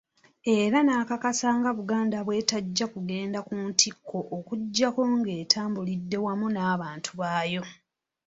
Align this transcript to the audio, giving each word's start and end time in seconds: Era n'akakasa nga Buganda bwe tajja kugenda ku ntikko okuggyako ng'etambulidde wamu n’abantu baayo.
Era 0.57 0.77
n'akakasa 0.83 1.49
nga 1.59 1.69
Buganda 1.77 2.17
bwe 2.25 2.37
tajja 2.49 2.85
kugenda 2.93 3.39
ku 3.47 3.53
ntikko 3.67 4.19
okuggyako 4.37 5.01
ng'etambulidde 5.19 6.17
wamu 6.25 6.47
n’abantu 6.51 7.09
baayo. 7.19 7.63